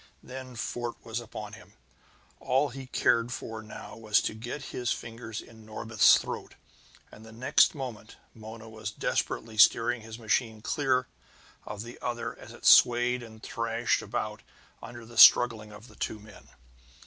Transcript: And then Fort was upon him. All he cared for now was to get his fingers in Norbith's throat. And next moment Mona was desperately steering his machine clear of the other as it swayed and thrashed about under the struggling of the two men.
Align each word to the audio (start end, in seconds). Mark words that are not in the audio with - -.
And 0.23 0.31
then 0.31 0.55
Fort 0.55 0.95
was 1.05 1.19
upon 1.19 1.53
him. 1.53 1.73
All 2.39 2.69
he 2.69 2.87
cared 2.87 3.31
for 3.31 3.61
now 3.61 3.95
was 3.95 4.19
to 4.21 4.33
get 4.33 4.63
his 4.73 4.91
fingers 4.91 5.41
in 5.41 5.63
Norbith's 5.63 6.17
throat. 6.17 6.55
And 7.11 7.23
next 7.39 7.75
moment 7.75 8.17
Mona 8.33 8.67
was 8.67 8.89
desperately 8.89 9.59
steering 9.59 10.01
his 10.01 10.17
machine 10.17 10.61
clear 10.61 11.07
of 11.67 11.83
the 11.83 11.99
other 12.01 12.35
as 12.39 12.51
it 12.51 12.65
swayed 12.65 13.21
and 13.21 13.43
thrashed 13.43 14.01
about 14.01 14.41
under 14.81 15.05
the 15.05 15.19
struggling 15.19 15.71
of 15.71 15.87
the 15.87 15.95
two 15.95 16.17
men. 16.17 16.49